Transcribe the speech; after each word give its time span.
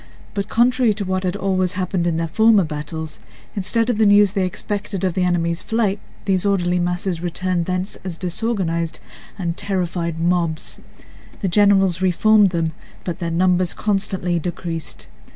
But 0.33 0.49
contrary 0.49 0.95
to 0.95 1.05
what 1.05 1.21
had 1.23 1.35
always 1.35 1.73
happened 1.73 2.07
in 2.07 2.17
their 2.17 2.27
former 2.27 2.63
battles, 2.63 3.19
instead 3.55 3.87
of 3.87 3.99
the 3.99 4.07
news 4.07 4.31
they 4.33 4.47
expected 4.47 5.03
of 5.03 5.13
the 5.13 5.21
enemy's 5.23 5.61
flight, 5.61 5.99
these 6.25 6.43
orderly 6.43 6.79
masses 6.79 7.21
returned 7.21 7.65
thence 7.67 7.97
as 8.03 8.17
disorganized 8.17 8.99
and 9.37 9.55
terrified 9.55 10.19
mobs. 10.19 10.79
The 11.41 11.47
generals 11.49 12.01
re 12.01 12.09
formed 12.09 12.49
them, 12.49 12.71
but 13.03 13.19
their 13.19 13.29
numbers 13.29 13.75
constantly 13.75 14.39
decreased. 14.39 15.05